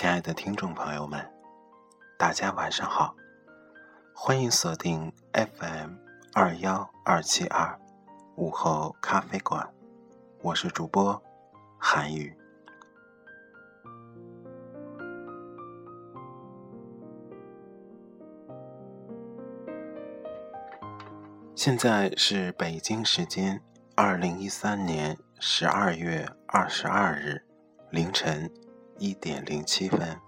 [0.00, 1.28] 亲爱的听众朋友们，
[2.16, 3.16] 大家晚上好，
[4.14, 5.94] 欢迎锁定 FM
[6.34, 7.76] 二幺二七二
[8.36, 9.68] 午后咖啡馆，
[10.40, 11.20] 我是主播
[11.76, 12.32] 韩宇。
[21.56, 23.60] 现在是北京时间
[23.96, 27.42] 二零一三年十二月二十二日
[27.90, 28.48] 凌晨
[28.98, 30.18] 一点零七分。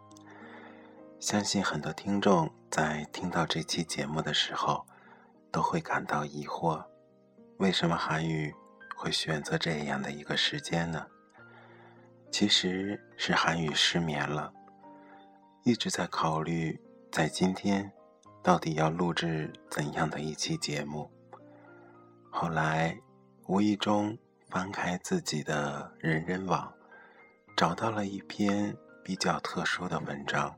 [1.19, 4.87] 相信很多听众在听到这期节目的时候，
[5.51, 6.85] 都会感到疑惑：
[7.59, 8.55] 为什么韩语
[8.97, 11.07] 会选择这样的一个时间呢？
[12.31, 14.53] 其实是韩语失眠了，
[15.65, 17.93] 一直在考虑在今天
[18.43, 21.11] 到底要录制怎样的一期节目。
[22.31, 22.97] 后来，
[23.47, 24.17] 无意中
[24.49, 26.73] 翻开自己的人人网，
[27.61, 30.57] 找到了一篇比较特殊的文章。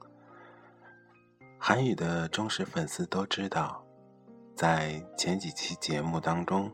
[1.58, 3.84] 韩语的忠实粉丝都知道，
[4.54, 6.70] 在前几期节目当中，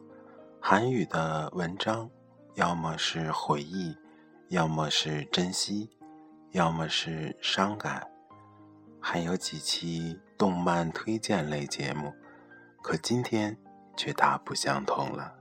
[0.60, 2.10] 韩语的文章
[2.56, 3.96] 要么是回忆，
[4.48, 5.88] 要么是珍惜，
[6.50, 8.06] 要么是伤感，
[9.00, 12.12] 还有几期动漫推荐类节目。
[12.82, 13.56] 可今天。
[13.96, 15.37] 却大不相同了。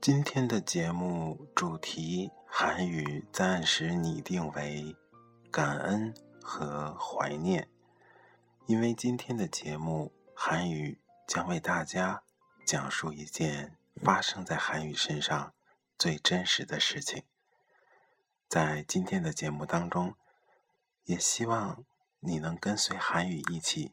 [0.00, 4.96] 今天的节目主题韩语暂时拟定为
[5.50, 7.68] 感恩和怀念，
[8.64, 12.22] 因为今天的节目韩语将为大家
[12.64, 15.52] 讲述一件发生在韩语身上
[15.98, 17.24] 最真实的事情。
[18.48, 20.14] 在今天的节目当中，
[21.04, 21.84] 也希望
[22.20, 23.92] 你能跟随韩语一起，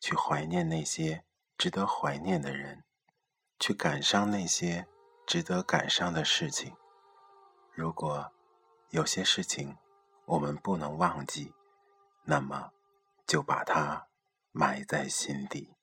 [0.00, 1.22] 去怀念那些
[1.56, 2.82] 值得怀念的人，
[3.60, 4.88] 去感伤那些
[5.26, 6.76] 值得感伤的事情。
[7.74, 8.30] 如果
[8.90, 9.76] 有些事情
[10.24, 11.52] 我们不能忘记，
[12.22, 12.70] 那么
[13.26, 14.06] 就把它
[14.52, 15.74] 埋在心底。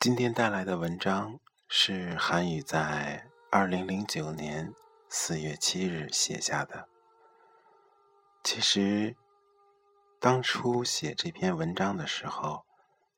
[0.00, 4.72] 今天带来的文章是韩语在二零零九年
[5.08, 6.88] 四月七日写下的。
[8.42, 9.16] 其实，
[10.20, 12.64] 当初写这篇文章的时候，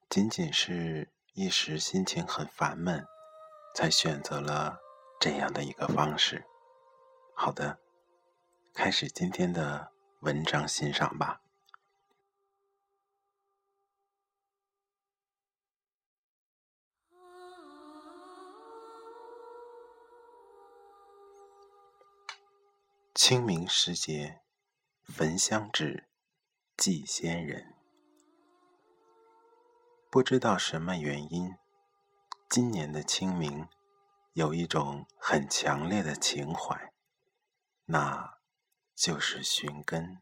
[0.09, 3.07] 仅仅是一时心情很烦闷，
[3.75, 4.79] 才选择了
[5.19, 6.45] 这样的一个方式。
[7.35, 7.79] 好的，
[8.75, 11.41] 开始今天的文章欣赏吧。
[23.21, 24.43] 清明时节，
[25.03, 26.07] 焚香纸，
[26.77, 27.75] 祭先人。
[30.09, 31.57] 不知道什么原因，
[32.49, 33.67] 今年的清明
[34.35, 36.93] 有一种很强烈的情怀，
[37.87, 38.39] 那
[38.95, 40.19] 就是寻根。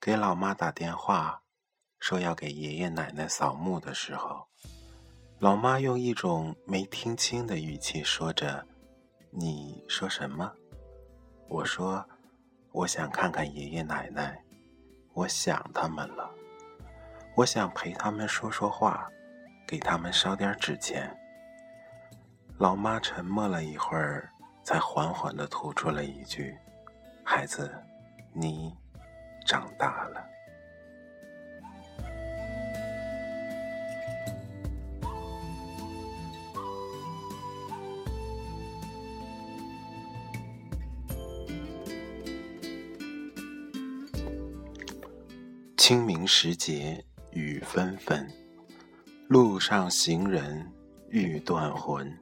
[0.00, 1.44] 给老妈打电话，
[2.00, 4.48] 说要给爷爷奶奶扫墓的时候，
[5.38, 8.66] 老妈用一种没听清的语气说着
[9.30, 10.52] ：“你说什么？”
[11.48, 12.04] 我说
[12.72, 14.42] ：“我想看看爷爷奶奶，
[15.12, 16.30] 我想他们了。
[17.34, 19.08] 我想陪他们说说话，
[19.66, 21.16] 给他们烧点纸钱。”
[22.58, 24.30] 老妈沉默了一会儿，
[24.62, 26.56] 才缓缓的吐出了一句
[27.24, 27.72] ：“孩子，
[28.32, 28.76] 你
[29.46, 30.26] 长大了。”
[45.86, 47.00] 清明时节
[47.30, 48.28] 雨纷纷，
[49.28, 50.68] 路上行人
[51.10, 52.12] 欲断魂。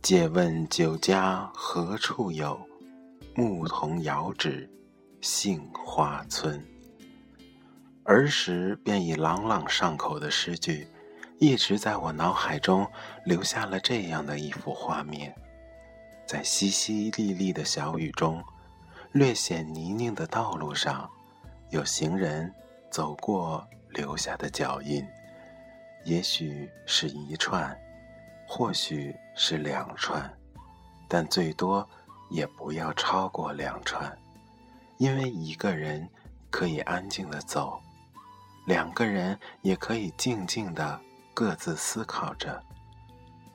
[0.00, 2.56] 借问酒家何处有？
[3.34, 4.70] 牧童遥指
[5.20, 6.64] 杏花村。
[8.04, 10.86] 儿时便已朗朗上口的诗句，
[11.40, 12.86] 一直在我脑海中
[13.24, 15.34] 留下了这样的一幅画面：
[16.28, 18.40] 在淅淅沥沥的小雨中，
[19.10, 21.10] 略显泥泞的道路上，
[21.70, 22.54] 有行人。
[22.90, 25.06] 走过留下的脚印，
[26.04, 27.76] 也许是一串，
[28.46, 30.30] 或许是两串，
[31.08, 31.88] 但最多
[32.30, 34.16] 也不要超过两串，
[34.96, 36.08] 因为一个人
[36.50, 37.80] 可以安静的走，
[38.66, 41.00] 两个人也可以静静的
[41.34, 42.62] 各自思考着，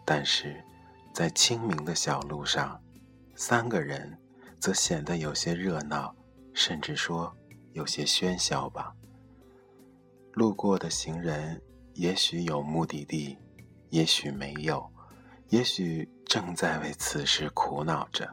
[0.06, 0.64] 但是
[1.12, 2.80] 在清明的小路上，
[3.36, 4.18] 三个人
[4.60, 6.16] 则显得有些热闹，
[6.54, 7.36] 甚至说
[7.74, 8.94] 有些喧嚣吧。
[10.34, 11.62] 路过的行人
[11.94, 13.38] 也许有目的地，
[13.90, 14.92] 也许没有，
[15.50, 18.28] 也许正在为此事苦恼着。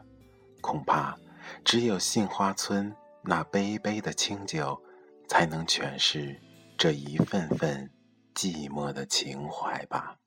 [0.61, 1.17] 恐怕
[1.63, 2.91] 只有杏花村
[3.23, 4.81] 那杯杯的清酒，
[5.27, 6.39] 才能诠释
[6.77, 7.89] 这一份份
[8.33, 10.17] 寂寞的情怀吧。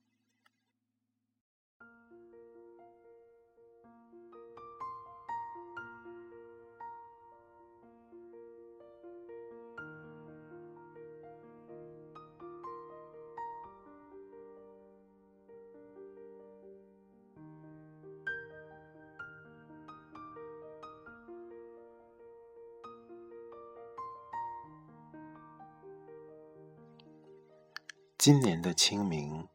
[28.24, 29.46] 今年的清明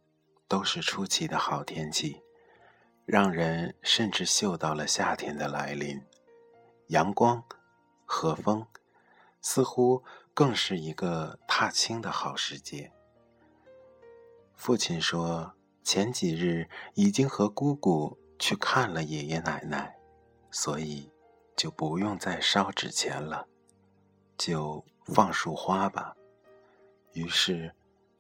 [0.48, 2.22] 都是出奇的好天气，
[3.04, 6.00] 让人甚至嗅到了夏天的来临。
[6.90, 7.44] 阳光、
[8.06, 8.68] 和风，
[9.42, 10.04] 似乎
[10.36, 12.92] 更是一个踏青的好时节。
[14.54, 19.98] 父亲说，前几日已经和姑姑去看了爷爷奶奶，
[20.52, 21.12] 所以
[21.58, 23.48] 就不用再烧纸钱了，
[24.38, 26.16] 就放束花吧。
[27.14, 27.74] 于是。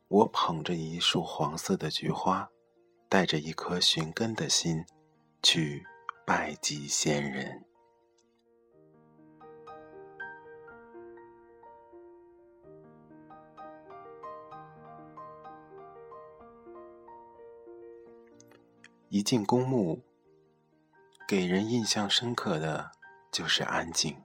[0.09, 2.49] 我捧着一束黄色的菊花，
[3.07, 4.83] 带着一颗寻根的心，
[5.43, 5.85] 去
[6.25, 7.63] 拜祭先人。
[19.09, 20.01] 一进公墓，
[21.27, 22.89] 给人印象深刻的
[23.31, 24.23] 就是安静。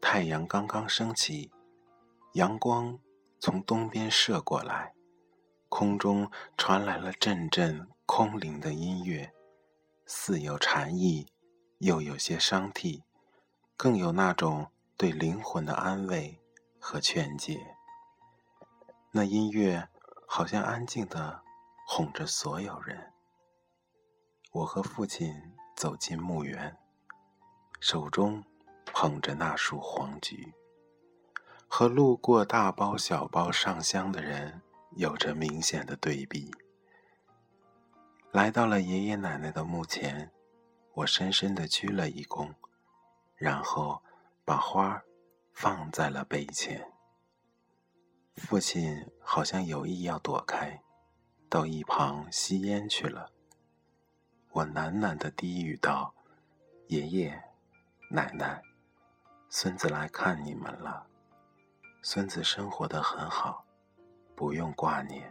[0.00, 1.50] 太阳刚刚升起，
[2.34, 3.00] 阳光。
[3.40, 4.94] 从东边射过来，
[5.68, 9.32] 空中传来了阵阵空灵的音乐，
[10.06, 11.32] 似有禅意，
[11.78, 13.04] 又有些伤替，
[13.76, 16.40] 更有那种对灵魂的安慰
[16.80, 17.76] 和劝解。
[19.12, 19.88] 那音乐
[20.26, 21.42] 好像安静的
[21.86, 23.12] 哄着所有人。
[24.50, 26.76] 我和父亲走进墓园，
[27.78, 28.42] 手中
[28.86, 30.54] 捧着那束黄菊。
[31.68, 34.62] 和路过大包小包上香的人
[34.96, 36.50] 有着明显的对比。
[38.32, 40.32] 来到了爷爷奶奶的墓前，
[40.94, 42.54] 我深深的鞠了一躬，
[43.36, 44.02] 然后
[44.44, 45.02] 把花
[45.52, 46.90] 放在了碑前。
[48.34, 50.82] 父亲好像有意要躲开，
[51.48, 53.30] 到一旁吸烟去了。
[54.50, 56.14] 我喃喃的低语道
[56.88, 57.42] ：“爷爷，
[58.10, 58.62] 奶奶，
[59.50, 61.06] 孙子来看你们了。”
[62.10, 63.66] 孙子生活的很好，
[64.34, 65.30] 不用挂念。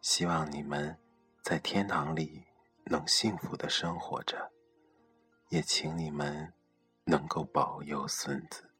[0.00, 0.96] 希望你们
[1.42, 2.44] 在天堂里
[2.84, 4.52] 能幸福的生活着，
[5.48, 6.52] 也请你们
[7.02, 8.70] 能够保佑孙子。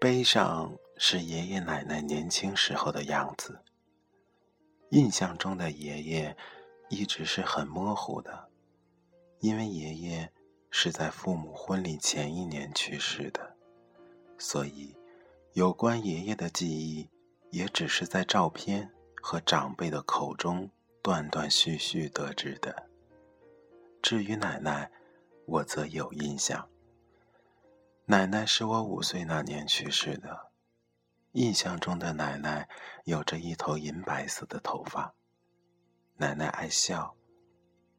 [0.00, 0.76] 悲伤。
[1.02, 3.62] 是爷爷奶奶年轻时候的样子。
[4.90, 6.36] 印象中的爷爷
[6.90, 8.50] 一直是很模糊的，
[9.38, 10.30] 因为爷爷
[10.70, 13.56] 是在父母婚礼前一年去世的，
[14.36, 14.94] 所以
[15.54, 17.08] 有关爷爷的记忆
[17.48, 18.92] 也只是在照片
[19.22, 22.90] 和长辈的口中断断续续得知的。
[24.02, 24.90] 至于奶奶，
[25.46, 26.68] 我则有印象。
[28.04, 30.49] 奶奶是我五岁那年去世的。
[31.32, 32.68] 印象中的奶奶
[33.04, 35.14] 有着一头银白色的头发。
[36.16, 37.16] 奶奶爱笑，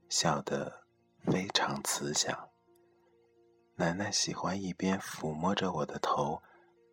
[0.10, 0.84] 笑得
[1.24, 2.50] 非常慈祥。
[3.76, 6.44] 奶奶喜欢一边抚摸着我的头，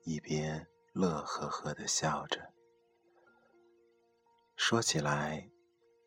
[0.04, 2.52] 一边乐呵呵的笑着。
[4.56, 5.50] 说起来，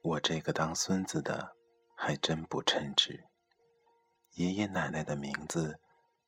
[0.01, 1.57] 我这个当孙子的
[1.93, 3.25] 还真不称职。
[4.35, 5.81] 爷爷奶奶的名字，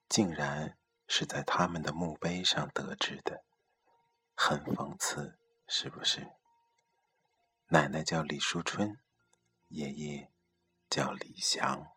[0.09, 3.43] 竟然是在他们的墓碑上得知的。
[4.35, 5.37] 很讽刺，
[5.67, 6.33] 是不是？
[7.67, 8.99] 奶奶叫李淑春，
[9.69, 10.31] 爷爷
[10.89, 11.92] 叫李祥。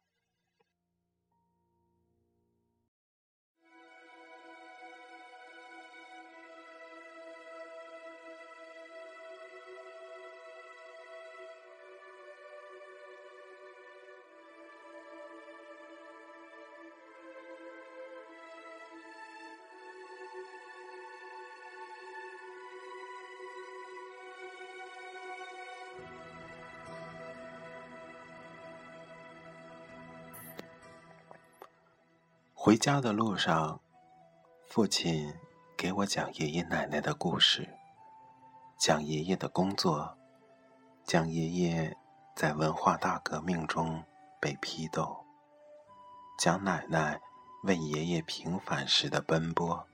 [32.67, 33.81] 回家的路上，
[34.67, 35.33] 父亲
[35.77, 37.69] 给我讲爷爷奶奶的故事，
[38.77, 40.19] 讲爷爷的工作，
[41.05, 41.97] 讲爷爷
[42.35, 44.03] 在文化大革命中
[44.41, 45.25] 被批斗，
[46.37, 47.21] 讲奶奶
[47.63, 49.87] 为爷爷平反时的奔波，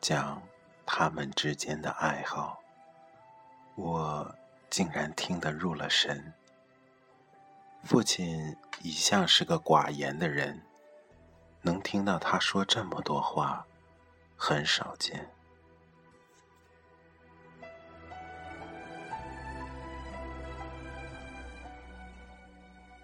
[0.00, 0.40] 讲
[0.86, 2.60] 他们之间的爱好。
[3.74, 4.36] 我
[4.70, 6.32] 竟然听得入了神。
[7.82, 10.62] 父亲一向是个寡言的人，
[11.62, 13.64] 能听到他说这么多话，
[14.36, 15.30] 很少见。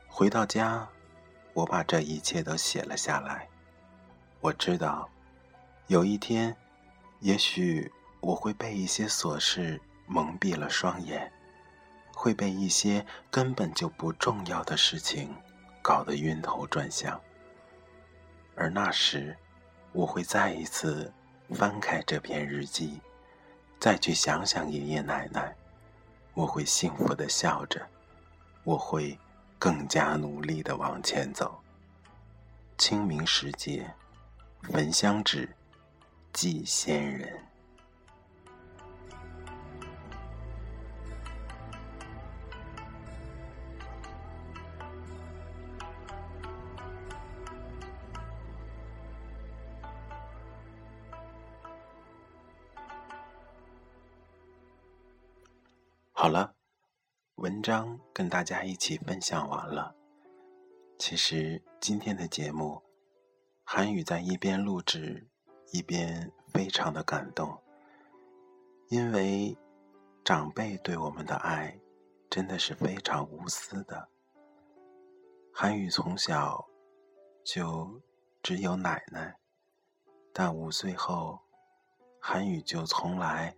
[0.08, 0.88] 回到家，
[1.52, 3.48] 我把这一切都写了下来。
[4.40, 5.08] 我知道，
[5.88, 6.56] 有一天，
[7.20, 9.80] 也许我会被一些琐事。
[10.08, 11.32] 蒙蔽了双眼，
[12.14, 15.34] 会被一些根本就不重要的事情
[15.82, 17.20] 搞得晕头转向。
[18.56, 19.36] 而那时，
[19.92, 21.12] 我会再一次
[21.50, 23.00] 翻开这篇日记，
[23.78, 25.54] 再去想想爷爷奶奶。
[26.32, 27.86] 我会幸福的笑着，
[28.64, 29.18] 我会
[29.58, 31.60] 更加努力的往前走。
[32.78, 33.90] 清明时节，
[34.62, 35.48] 焚香纸，
[36.32, 37.45] 祭先人。
[56.18, 56.54] 好了，
[57.34, 59.94] 文章跟大家一起分享完了。
[60.98, 62.82] 其实今天的节目，
[63.62, 65.28] 韩语在一边录制
[65.72, 67.60] 一边非常的感动，
[68.88, 69.58] 因为
[70.24, 71.78] 长辈对我们的爱
[72.30, 74.08] 真的是非常无私的。
[75.52, 76.66] 韩语从小
[77.44, 78.00] 就
[78.42, 79.36] 只有奶奶，
[80.32, 81.40] 但五岁后，
[82.18, 83.54] 韩语就从来。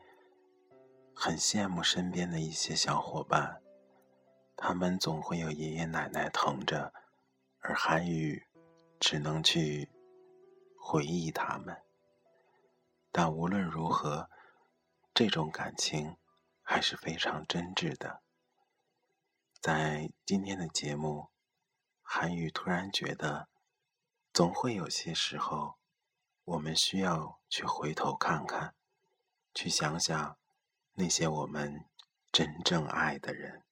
[1.20, 3.60] 很羡慕身边的一些小伙伴，
[4.54, 6.94] 他们总会有爷爷奶奶疼着，
[7.58, 8.46] 而韩语
[9.00, 9.90] 只能去
[10.78, 11.82] 回忆他们。
[13.10, 14.30] 但无论如何，
[15.12, 16.16] 这种感情
[16.62, 18.22] 还是非常真挚的。
[19.60, 21.30] 在今天的节目，
[22.00, 23.48] 韩语突然觉得，
[24.32, 25.78] 总会有些时候，
[26.44, 28.76] 我们需要去回头看看，
[29.52, 30.38] 去想想。
[30.98, 31.84] 那些我们
[32.32, 33.62] 真正爱的人，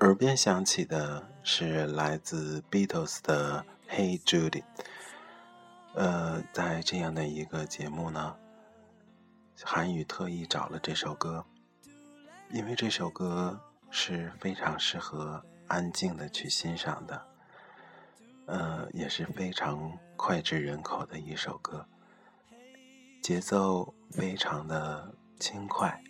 [0.00, 3.62] 耳边响起的是来自 Beatles 的
[3.94, 4.62] 《Hey Judy》。
[5.92, 8.34] 呃，在这样的一个节目呢，
[9.62, 11.44] 韩语特意找了这首歌，
[12.48, 17.26] 因为这首歌是非常适合安静的去欣赏的，
[18.46, 21.86] 呃，也是非常脍炙人口的一首歌。
[23.30, 26.02] 节奏非常的轻快，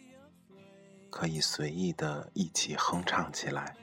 [1.10, 3.76] 可以随意的一起哼唱起来，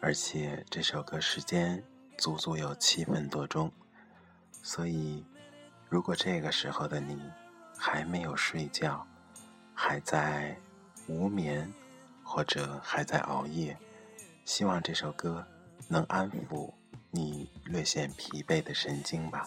[0.00, 1.80] 而且这首歌时间
[2.18, 3.70] 足足有七分多钟，
[4.64, 5.24] 所以
[5.88, 7.22] 如果这个时候的你
[7.78, 9.06] 还没有睡觉，
[9.72, 10.58] 还在
[11.06, 11.72] 无眠
[12.24, 13.78] 或者还在熬夜，
[14.44, 15.46] 希望这首歌
[15.86, 16.74] 能安抚
[17.12, 19.46] 你略显疲惫的神经吧。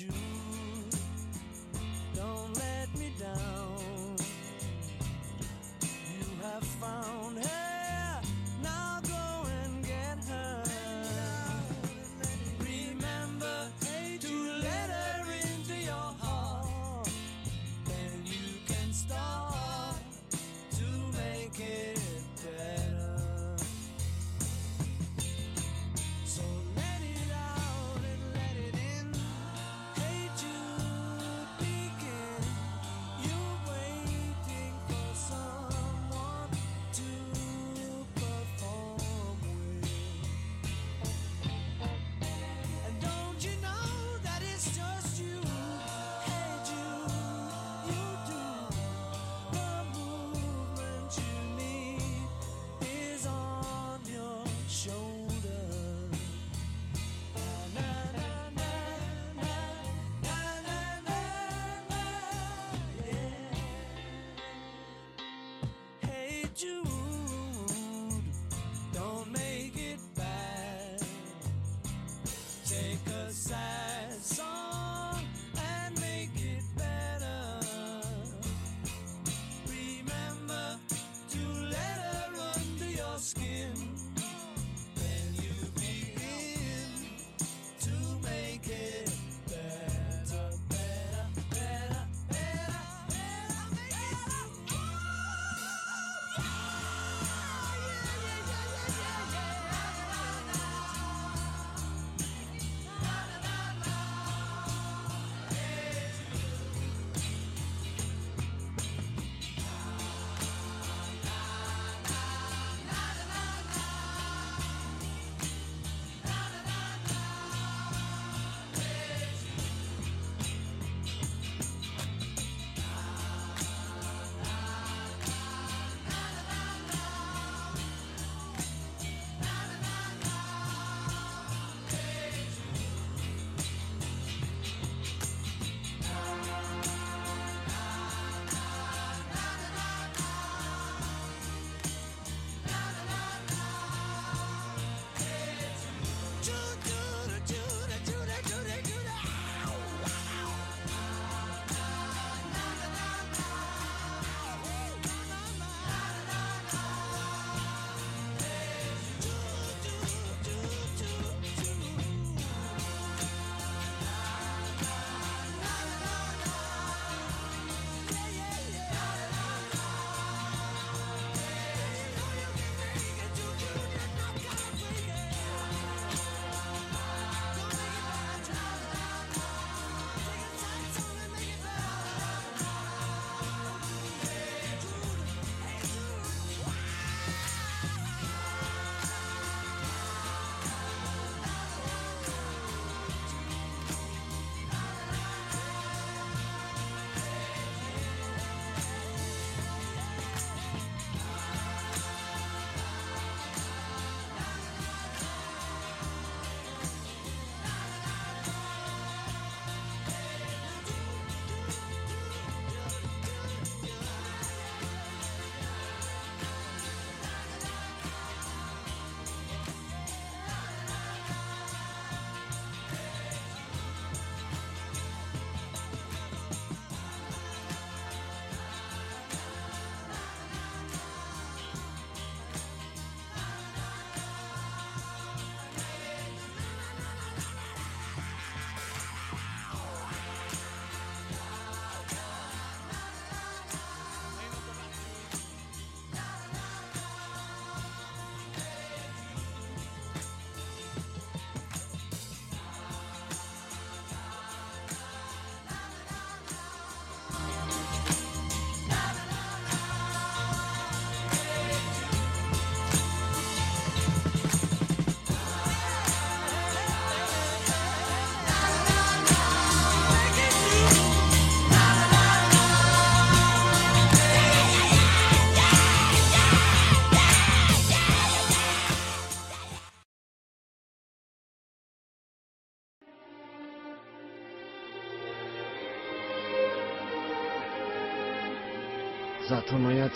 [0.00, 0.35] you.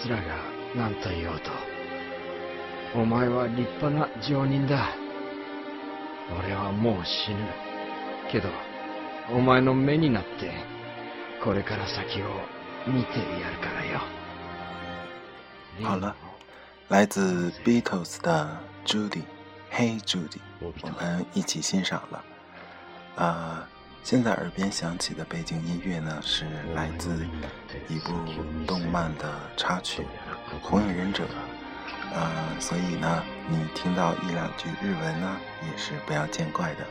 [0.02, 0.22] 奴らが
[0.74, 1.50] 何と言おうと、
[2.94, 4.88] お前は立派な上人だ。
[6.38, 7.36] 俺はもう死ぬ。
[8.30, 8.48] けど、
[9.30, 10.52] お前の目になって、
[11.44, 12.26] これから先を
[12.86, 14.00] 見てやるからよ。
[15.82, 16.14] 好了，
[16.88, 18.48] 来自 Beatles 的
[18.86, 22.24] Judy，Hey Judy，我们一起欣赏了。
[23.16, 23.68] 啊，
[24.02, 27.24] 现在耳边响起的背景音乐呢，是来自
[27.88, 28.12] 一部
[28.66, 30.02] 动漫的插曲
[30.66, 31.24] 《火影忍者》。
[32.12, 36.84] 呃，所以呢，你听到一两句日文呢，也是不要见怪的。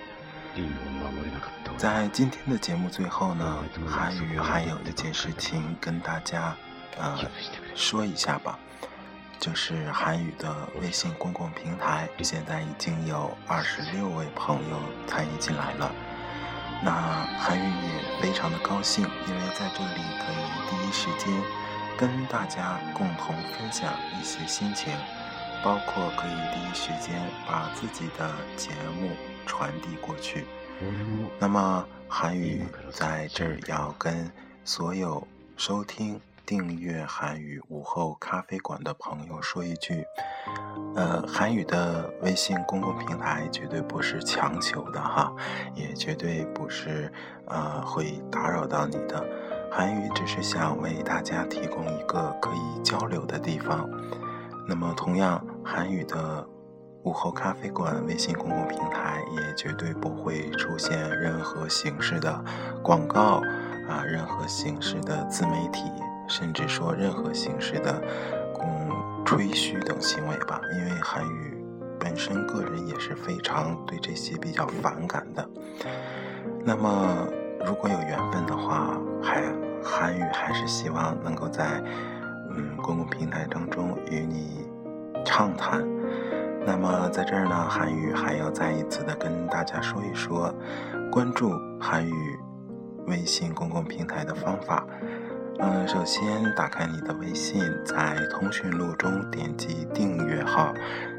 [1.77, 6.55] 在今天的节目最后呢，韩语还有一件事情跟大家
[6.97, 7.17] 呃
[7.75, 8.57] 说一下吧，
[9.39, 15.91] 就是韩语的微信公共平台现在已经有二十六位朋友参与进来了。
[16.81, 16.91] 那
[17.37, 21.33] 韩愈也非常的高兴，因为在这里可以第一时间
[21.97, 24.93] 跟大家共同分享一些心情，
[25.63, 29.11] 包括可以第一时间把自己的节目
[29.45, 30.45] 传递过去。
[31.37, 34.31] 那么韩愈在这儿要跟
[34.63, 36.19] 所有收听。
[36.49, 40.03] 订阅韩语午后咖啡馆的朋友说一句，
[40.95, 45.31] 呃，韩语的微信公共平台绝对不是强求的哈，
[45.75, 47.13] 也绝对不是
[47.45, 49.23] 呃会打扰到你的。
[49.71, 53.87] 韩语只是想为大家提供一个可以交流的地方。
[54.67, 56.43] 那么，同样，韩语的
[57.03, 62.43] 午后咖啡馆微信公共平台也绝对不会出现任何形式的
[62.83, 63.39] 广告
[63.87, 65.83] 啊，任何形式的自媒体。
[66.29, 68.01] 甚至说任何形式的，
[68.61, 68.89] 嗯，
[69.25, 71.57] 吹嘘等行为吧，因为韩语
[71.99, 75.49] 本身个人也是非常对这些比较反感的。
[76.63, 77.27] 那么，
[77.65, 79.43] 如果有缘分的话，还
[79.83, 81.83] 韩语还是希望能够在
[82.55, 84.67] 嗯公共平台当中与你
[85.25, 85.85] 畅谈。
[86.65, 90.53] 那么在这儿呢，韩语还要再一次的跟大家说一说，
[91.11, 92.39] 关注韩语
[93.07, 94.85] 微信公共平台的方法。
[95.61, 96.23] 嗯，首先
[96.55, 100.73] 打开你的微信，在通讯录中点击订阅号，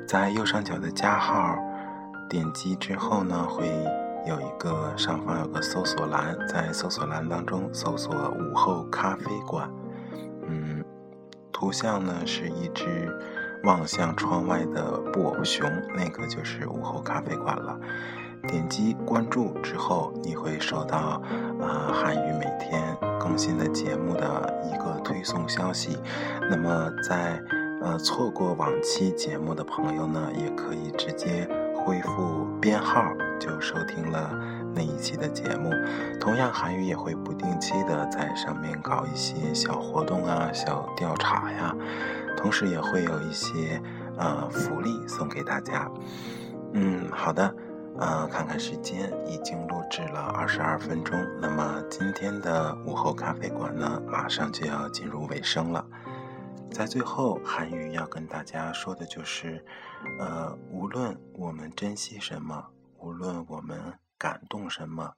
[0.06, 1.58] 在右上角的加号
[2.28, 3.66] 点击之后呢，会
[4.26, 9.70] 有一个上方有个搜索栏，在搜索栏当中搜索“午后咖啡馆”。
[10.48, 10.82] 嗯，
[11.52, 13.14] 图像呢是一只
[13.64, 17.78] 望向窗外的布偶熊，那个就是午后咖啡馆了。
[18.48, 21.22] 点击关注之后，你会收到
[21.60, 25.98] 啊韩语每天更新的节目的一个推送消息。
[26.50, 27.42] 那么在
[27.82, 33.04] 呃错过往期节目的朋友呢，也可以直接恢复编号
[33.38, 34.30] 就收听了
[34.74, 35.70] 那一期的节目。
[36.20, 41.74] 同样，韩语也会不定期的在上面搞一些小活动啊、小调查呀，
[42.36, 43.80] 同时也会有一些
[44.16, 45.90] 呃福利送给大家。
[46.72, 47.54] 嗯，好的。
[48.00, 51.14] 呃，看看时间，已经录制了二十二分钟。
[51.38, 55.86] 那么今天的午后咖啡馆呢，马上就要进入尾声了。
[56.72, 59.62] 在最后，韩语要跟大家说的就是，
[60.18, 63.78] 呃，无论我们珍惜什么，无论我们
[64.16, 65.12] 感动什么，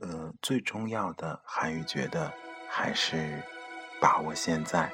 [0.00, 2.32] 呃，最重要的，韩语觉得
[2.68, 3.42] 还是
[4.00, 4.92] 把握现在。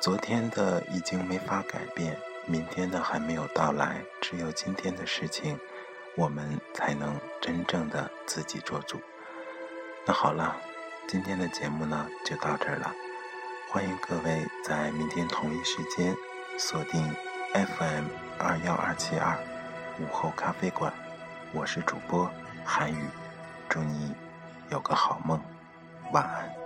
[0.00, 5.56] 昨天的已经没法改变，明天的还没有到来，只有今天的事情。
[6.16, 9.00] 我们才能真正的自己做主。
[10.06, 10.56] 那好了，
[11.06, 12.92] 今天的节目呢就到这儿了。
[13.68, 16.14] 欢迎各位在明天同一时间
[16.58, 17.00] 锁定
[17.52, 18.06] FM
[18.38, 19.38] 二幺二七二
[20.00, 20.92] 午后咖啡馆。
[21.52, 22.30] 我是主播
[22.64, 23.04] 韩宇，
[23.68, 24.14] 祝你
[24.70, 25.40] 有个好梦，
[26.12, 26.59] 晚安。